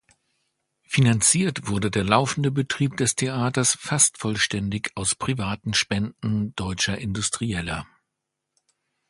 Finanziert 0.81 1.67
wurde 1.67 1.91
der 1.91 2.03
laufende 2.03 2.49
Betrieb 2.49 2.97
des 2.97 3.13
Theaters 3.15 3.77
fast 3.79 4.17
vollständig 4.17 4.89
aus 4.95 5.13
privaten 5.13 5.75
Spenden 5.75 6.55
deutscher 6.55 6.97
Industrieller. 6.97 7.85